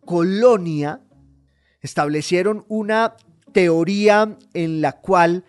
[0.06, 1.02] colonia,
[1.82, 3.16] establecieron una
[3.52, 5.46] teoría en la cual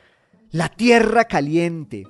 [0.50, 2.06] la tierra caliente,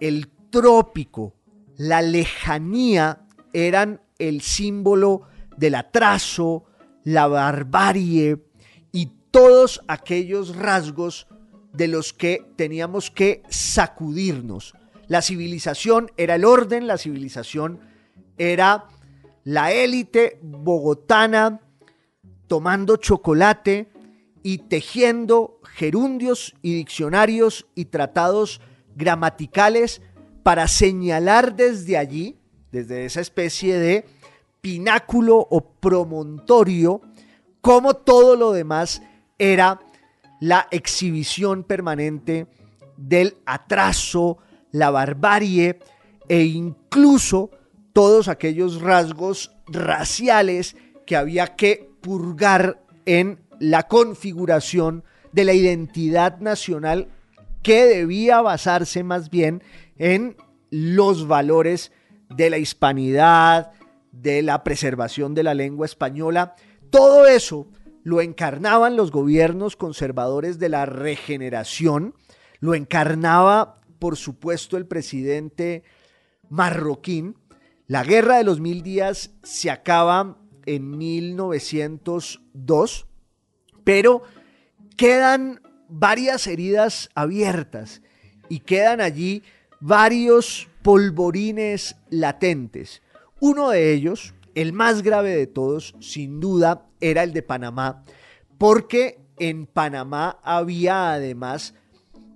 [0.00, 1.34] el trópico,
[1.76, 3.20] la lejanía
[3.52, 5.22] eran el símbolo
[5.56, 6.64] del atraso,
[7.04, 8.44] la barbarie
[8.92, 11.26] y todos aquellos rasgos
[11.72, 14.74] de los que teníamos que sacudirnos.
[15.06, 17.80] La civilización era el orden, la civilización
[18.36, 18.86] era
[19.44, 21.60] la élite bogotana
[22.46, 23.90] tomando chocolate
[24.42, 28.60] y tejiendo gerundios y diccionarios y tratados
[28.96, 30.02] gramaticales
[30.42, 32.38] para señalar desde allí,
[32.72, 34.06] desde esa especie de
[34.60, 37.00] pináculo o promontorio,
[37.60, 39.02] como todo lo demás
[39.38, 39.80] era
[40.40, 42.46] la exhibición permanente
[42.96, 44.38] del atraso,
[44.72, 45.78] la barbarie
[46.28, 47.50] e incluso
[47.92, 50.76] todos aquellos rasgos raciales
[51.06, 57.08] que había que purgar en la configuración de la identidad nacional
[57.62, 59.62] que debía basarse más bien
[59.96, 60.36] en
[60.70, 61.92] los valores
[62.34, 63.72] de la hispanidad,
[64.12, 66.54] de la preservación de la lengua española.
[66.90, 67.68] Todo eso
[68.08, 72.14] lo encarnaban los gobiernos conservadores de la regeneración,
[72.58, 75.82] lo encarnaba, por supuesto, el presidente
[76.48, 77.36] marroquín.
[77.86, 83.06] La guerra de los mil días se acaba en 1902,
[83.84, 84.22] pero
[84.96, 88.00] quedan varias heridas abiertas
[88.48, 89.42] y quedan allí
[89.80, 93.02] varios polvorines latentes.
[93.38, 98.04] Uno de ellos, el más grave de todos, sin duda, era el de Panamá,
[98.58, 101.74] porque en Panamá había además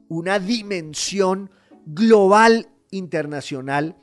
[0.09, 1.51] una dimensión
[1.87, 3.97] global internacional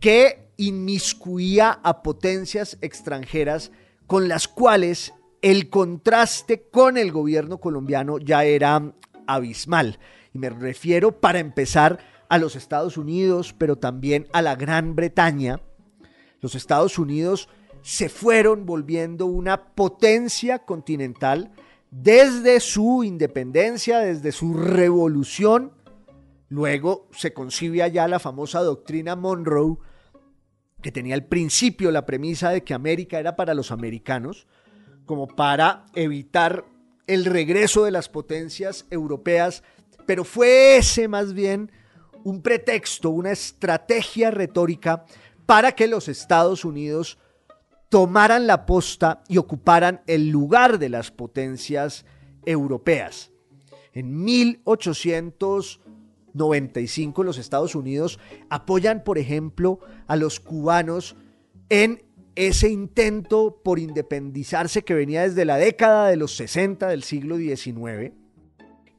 [0.00, 3.70] que inmiscuía a potencias extranjeras
[4.06, 8.92] con las cuales el contraste con el gobierno colombiano ya era
[9.26, 9.98] abismal.
[10.32, 11.98] Y me refiero, para empezar,
[12.28, 15.60] a los Estados Unidos, pero también a la Gran Bretaña.
[16.40, 17.48] Los Estados Unidos
[17.82, 21.52] se fueron volviendo una potencia continental
[21.90, 25.72] desde su independencia, desde su revolución.
[26.48, 29.76] Luego se concibe allá la famosa doctrina Monroe,
[30.80, 34.46] que tenía el principio, la premisa de que América era para los americanos,
[35.04, 36.64] como para evitar
[37.06, 39.62] el regreso de las potencias europeas,
[40.06, 41.70] pero fue ese más bien
[42.24, 45.04] un pretexto, una estrategia retórica
[45.46, 47.18] para que los Estados Unidos
[47.92, 52.06] tomaran la posta y ocuparan el lugar de las potencias
[52.46, 53.30] europeas.
[53.92, 58.18] En 1895 los Estados Unidos
[58.48, 61.16] apoyan, por ejemplo, a los cubanos
[61.68, 62.02] en
[62.34, 68.14] ese intento por independizarse que venía desde la década de los 60 del siglo XIX.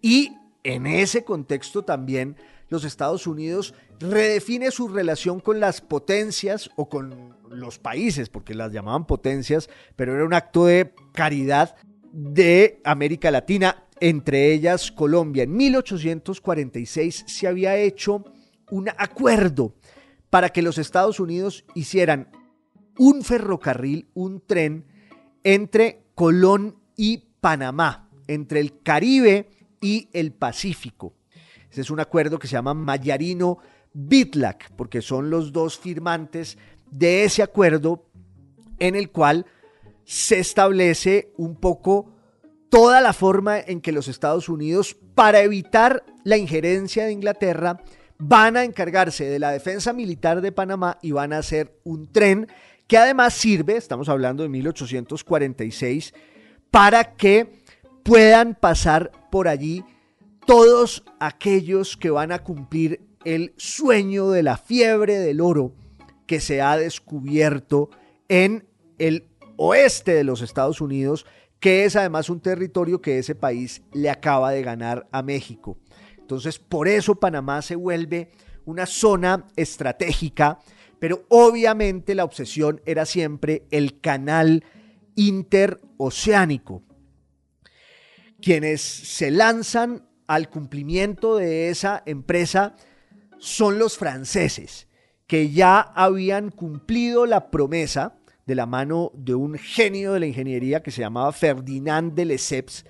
[0.04, 2.36] Y en ese contexto también
[2.70, 8.72] los Estados Unidos redefine su relación con las potencias o con los países, porque las
[8.72, 11.76] llamaban potencias, pero era un acto de caridad
[12.12, 15.44] de América Latina, entre ellas Colombia.
[15.44, 18.26] En 1846 se había hecho
[18.70, 19.76] un acuerdo
[20.30, 22.30] para que los Estados Unidos hicieran
[22.98, 24.86] un ferrocarril, un tren
[25.44, 29.50] entre Colón y Panamá, entre el Caribe
[29.82, 31.14] y el Pacífico.
[31.70, 33.58] Ese es un acuerdo que se llama Mayarino
[33.94, 36.58] Bitlac, porque son los dos firmantes
[36.94, 38.06] de ese acuerdo
[38.80, 39.46] en el cual
[40.06, 42.12] se establece un poco
[42.70, 47.82] toda la forma en que los Estados Unidos, para evitar la injerencia de Inglaterra,
[48.18, 52.48] van a encargarse de la defensa militar de Panamá y van a hacer un tren
[52.88, 56.14] que además sirve, estamos hablando de 1846,
[56.70, 57.64] para que
[58.04, 59.84] puedan pasar por allí
[60.46, 65.74] todos aquellos que van a cumplir el sueño de la fiebre del oro
[66.34, 67.92] que se ha descubierto
[68.28, 68.68] en
[68.98, 71.28] el oeste de los Estados Unidos,
[71.60, 75.78] que es además un territorio que ese país le acaba de ganar a México.
[76.18, 78.32] Entonces, por eso Panamá se vuelve
[78.66, 80.58] una zona estratégica,
[80.98, 84.66] pero obviamente la obsesión era siempre el canal
[85.14, 86.82] interoceánico.
[88.42, 92.76] Quienes se lanzan al cumplimiento de esa empresa
[93.38, 94.88] son los franceses,
[95.28, 98.16] que ya habían cumplido la promesa
[98.46, 102.86] de la mano de un genio de la ingeniería que se llamaba Ferdinand de Lesseps,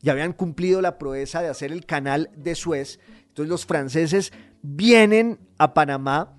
[0.00, 3.00] ya habían cumplido la proeza de hacer el canal de Suez.
[3.28, 4.32] Entonces los franceses
[4.62, 6.36] vienen a Panamá,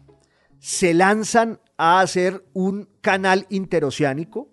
[0.60, 4.50] se lanzan a hacer un canal interoceánico.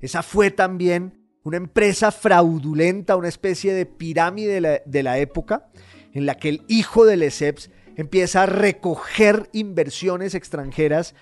[0.00, 5.68] Esa fue también una empresa fraudulenta, una especie de pirámide de la, de la época,
[6.12, 11.14] en la que el hijo de Lesseps empieza a recoger inversiones extranjeras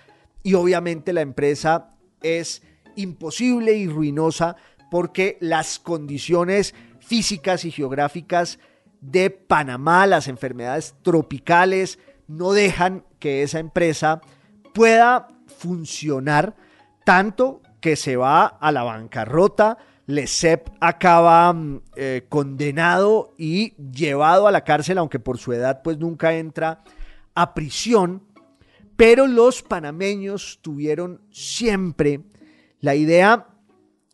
[0.43, 2.63] y obviamente la empresa es
[2.97, 4.57] imposible y ruinosa
[4.91, 8.59] porque las condiciones físicas y geográficas
[9.01, 14.21] de Panamá, las enfermedades tropicales, no dejan que esa empresa
[14.75, 16.55] pueda funcionar
[17.05, 19.79] tanto que se va a la bancarrota.
[20.11, 25.99] Lesep acaba mm, eh, condenado y llevado a la cárcel, aunque por su edad pues
[25.99, 26.83] nunca entra
[27.35, 28.23] a prisión.
[28.97, 32.21] Pero los panameños tuvieron siempre
[32.81, 33.47] la idea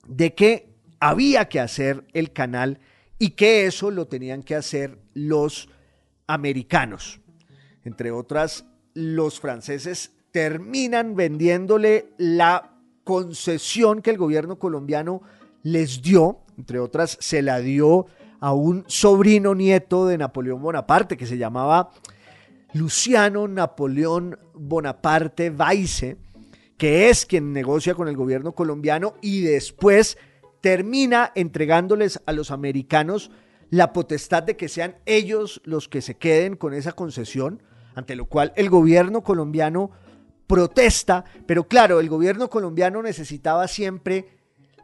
[0.07, 0.69] de que
[1.01, 2.79] había que hacer el canal
[3.19, 5.69] y que eso lo tenían que hacer los
[6.27, 7.21] americanos.
[7.85, 12.75] Entre otras, los franceses terminan vendiéndole la
[13.05, 15.23] concesión que el gobierno colombiano
[15.67, 18.07] les dio, entre otras, se la dio
[18.39, 21.91] a un sobrino nieto de Napoleón Bonaparte que se llamaba
[22.73, 26.19] Luciano Napoleón Bonaparte Weisse,
[26.77, 30.19] que es quien negocia con el gobierno colombiano y después
[30.61, 33.33] termina entregándoles a los americanos
[33.69, 37.61] la potestad de que sean ellos los que se queden con esa concesión,
[37.97, 39.91] ante lo cual el gobierno colombiano
[40.47, 44.36] protesta, pero claro, el gobierno colombiano necesitaba siempre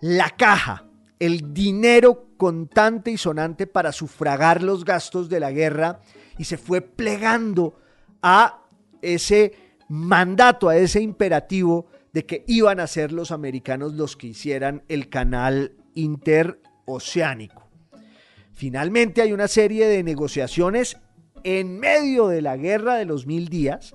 [0.03, 0.85] la caja,
[1.21, 6.01] el dinero contante y sonante para sufragar los gastos de la guerra
[6.37, 7.79] y se fue plegando
[8.21, 8.65] a
[9.01, 9.55] ese
[9.89, 15.09] mandato, a ese imperativo de que iban a ser los americanos los que hicieran el
[15.09, 17.69] canal interoceánico.
[18.53, 20.97] Finalmente hay una serie de negociaciones
[21.45, 23.95] en medio de la guerra de los mil días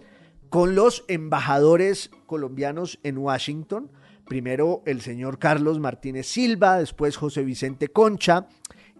[0.49, 3.91] con los embajadores colombianos en Washington.
[4.27, 8.47] Primero el señor Carlos Martínez Silva, después José Vicente Concha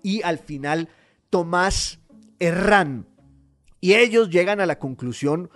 [0.01, 0.89] y al final
[1.29, 1.99] Tomás
[2.39, 3.07] Herrán.
[3.81, 5.49] Y ellos llegan a la conclusión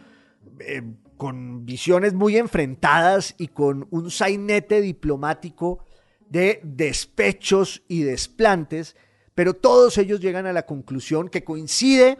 [0.59, 0.83] eh,
[1.17, 5.85] con visiones muy enfrentadas y con un sainete diplomático
[6.27, 8.95] de despechos y desplantes,
[9.35, 12.17] pero todos ellos llegan a la conclusión que coincide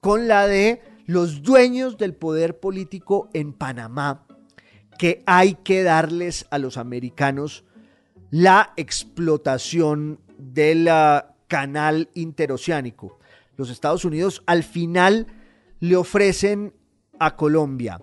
[0.00, 4.27] con la de los dueños del poder político en Panamá,
[4.98, 7.64] que hay que darles a los americanos
[8.30, 10.90] la explotación del
[11.46, 13.18] canal interoceánico.
[13.56, 15.26] Los Estados Unidos al final
[15.80, 16.74] le ofrecen
[17.18, 18.00] a Colombia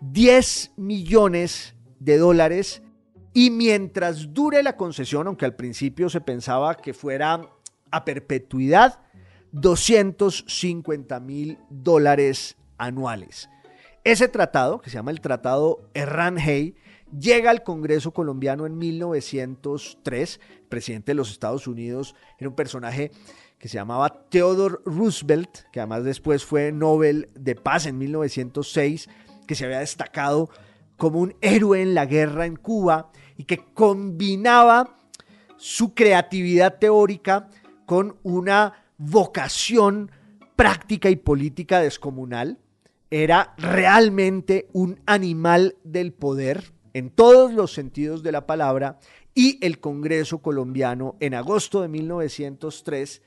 [0.00, 2.82] 10 millones de dólares
[3.32, 7.40] y mientras dure la concesión, aunque al principio se pensaba que fuera
[7.90, 9.00] a perpetuidad,
[9.52, 13.48] 250 mil dólares anuales.
[14.06, 16.76] Ese tratado, que se llama el Tratado Herrán-Hay,
[17.18, 20.40] llega al Congreso colombiano en 1903.
[20.60, 23.10] El presidente de los Estados Unidos era un personaje
[23.58, 29.08] que se llamaba Theodore Roosevelt, que además después fue Nobel de Paz en 1906
[29.44, 30.50] que se había destacado
[30.96, 35.00] como un héroe en la guerra en Cuba y que combinaba
[35.56, 37.48] su creatividad teórica
[37.86, 40.12] con una vocación
[40.54, 42.60] práctica y política descomunal.
[43.10, 48.98] Era realmente un animal del poder en todos los sentidos de la palabra
[49.34, 53.22] y el Congreso colombiano en agosto de 1903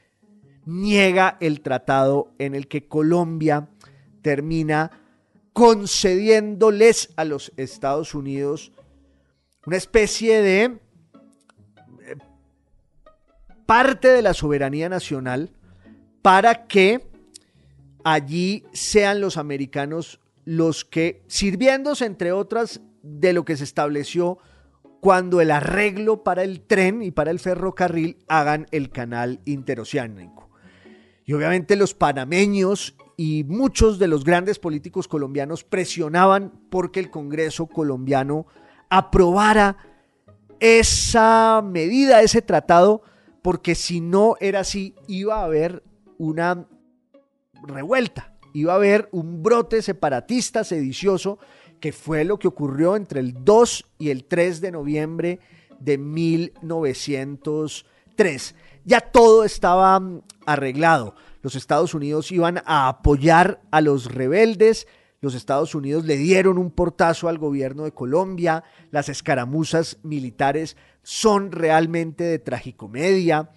[0.66, 3.70] niega el tratado en el que Colombia
[4.22, 4.92] termina
[5.54, 8.72] concediéndoles a los Estados Unidos
[9.66, 10.80] una especie de eh,
[13.66, 15.52] parte de la soberanía nacional
[16.22, 17.09] para que
[18.14, 24.40] allí sean los americanos los que, sirviéndose entre otras de lo que se estableció
[25.00, 30.50] cuando el arreglo para el tren y para el ferrocarril hagan el canal interoceánico.
[31.26, 37.68] Y obviamente los panameños y muchos de los grandes políticos colombianos presionaban porque el Congreso
[37.68, 38.48] colombiano
[38.90, 39.78] aprobara
[40.60, 43.04] esa medida, ese tratado,
[43.42, 45.84] porque si no era así, iba a haber
[46.18, 46.68] una
[47.64, 51.40] revuelta, iba a haber un brote separatista, sedicioso,
[51.80, 55.40] que fue lo que ocurrió entre el 2 y el 3 de noviembre
[55.80, 58.56] de 1903.
[58.86, 61.16] Ya todo estaba mm, arreglado.
[61.42, 64.88] Los Estados Unidos iban a apoyar a los rebeldes,
[65.22, 71.52] los Estados Unidos le dieron un portazo al gobierno de Colombia, las escaramuzas militares son
[71.52, 73.52] realmente de tragicomedia.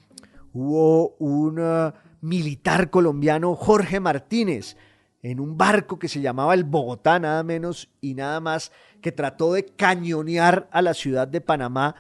[0.53, 1.93] Hubo un uh,
[2.23, 4.79] militar colombiano, Jorge Martínez,
[5.23, 9.53] en un barco que se llamaba el Bogotá, nada menos y nada más, que trató
[9.53, 11.97] de cañonear a la ciudad de Panamá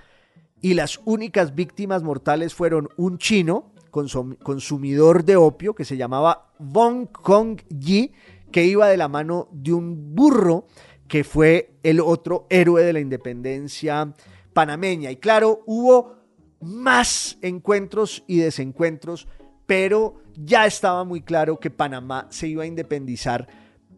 [0.62, 7.08] y las únicas víctimas mortales fueron un chino, consumidor de opio, que se llamaba Wong
[7.10, 8.12] Kong Yi,
[8.50, 10.66] que iba de la mano de un burro
[11.08, 14.14] que fue el otro héroe de la independencia
[14.52, 15.10] panameña.
[15.10, 16.14] Y claro, hubo
[16.60, 19.26] más encuentros y desencuentros,
[19.66, 23.48] pero ya estaba muy claro que Panamá se iba a independizar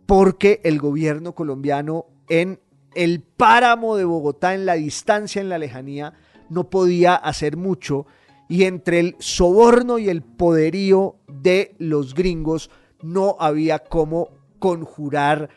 [0.06, 2.60] porque el gobierno colombiano en
[2.94, 6.14] el páramo de Bogotá, en la distancia, en la lejanía,
[6.48, 8.06] no podía hacer mucho
[8.48, 12.70] y entre el soborno y el poderío de los gringos
[13.02, 15.48] no había cómo conjurar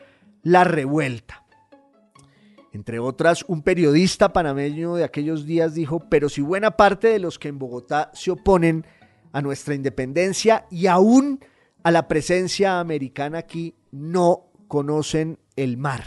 [0.42, 1.44] la revuelta.
[2.72, 7.38] Entre otras, un periodista panameño de aquellos días dijo, pero si buena parte de los
[7.38, 8.84] que en Bogotá se oponen
[9.32, 11.40] a nuestra independencia y aún
[11.82, 16.04] a la presencia americana aquí no conocen el mar.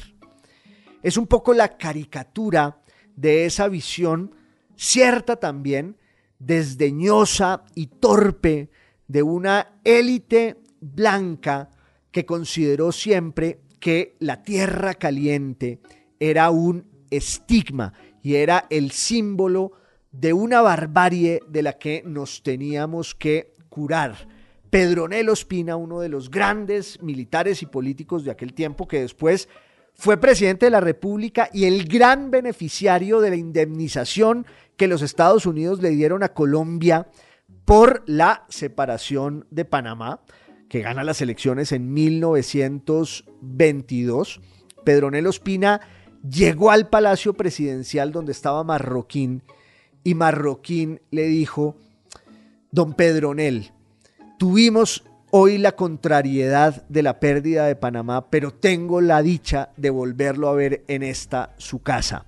[1.04, 2.82] Es un poco la caricatura
[3.16, 4.36] de esa visión,
[4.76, 5.98] cierta también,
[6.40, 8.70] desdeñosa y torpe
[9.08, 11.70] de una élite blanca
[12.12, 15.80] que consideró siempre que la tierra caliente
[16.20, 19.72] era un estigma y era el símbolo
[20.12, 24.28] de una barbarie de la que nos teníamos que curar.
[24.70, 29.50] Pedronel Ospina, uno de los grandes militares y políticos de aquel tiempo, que después
[29.94, 34.46] fue presidente de la República y el gran beneficiario de la indemnización
[34.78, 37.08] que los Estados Unidos le dieron a Colombia
[37.66, 40.22] por la separación de Panamá
[40.72, 44.42] que gana las elecciones en 1922,
[44.86, 45.82] Pedronel Ospina
[46.24, 49.44] llegó al Palacio Presidencial donde estaba Marroquín
[50.04, 51.76] y Marroquín le dijo,
[52.72, 53.72] don Pedronel,
[54.38, 60.50] tuvimos hoy la contrariedad de la pérdida de Panamá, pero tengo la dicha de volverlo
[60.50, 62.26] a ver en esta su casa,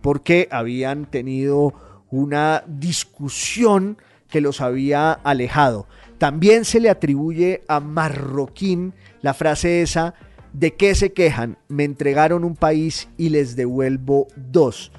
[0.00, 1.74] porque habían tenido
[2.10, 3.98] una discusión
[4.30, 5.86] que los había alejado.
[6.18, 10.14] También se le atribuye a Marroquín la frase esa,
[10.52, 11.58] ¿de qué se quejan?
[11.68, 14.90] Me entregaron un país y les devuelvo dos.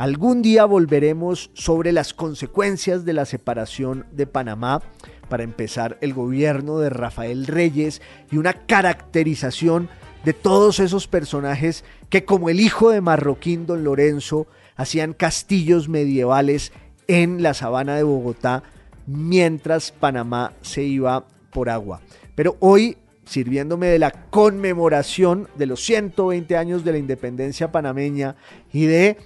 [0.00, 4.80] Algún día volveremos sobre las consecuencias de la separación de Panamá,
[5.28, 9.90] para empezar el gobierno de Rafael Reyes y una caracterización
[10.24, 16.72] de todos esos personajes que como el hijo de Marroquín, don Lorenzo, hacían castillos medievales
[17.06, 18.62] en la sabana de Bogotá
[19.06, 22.00] mientras Panamá se iba por agua.
[22.34, 22.96] Pero hoy,
[23.26, 28.36] sirviéndome de la conmemoración de los 120 años de la independencia panameña
[28.72, 29.18] y de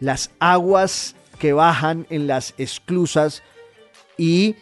[0.00, 3.42] las aguas que bajan en las esclusas
[4.16, 4.56] y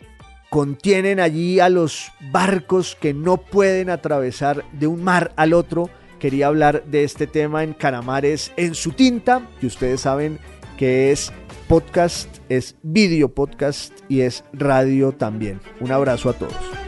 [0.50, 5.88] contienen allí a los barcos que no pueden atravesar de un mar al otro.
[6.18, 10.38] Quería hablar de este tema en Canamares en su tinta, que ustedes saben
[10.76, 11.32] que es
[11.68, 15.60] podcast, es video podcast y es radio también.
[15.80, 16.81] Un abrazo a todos.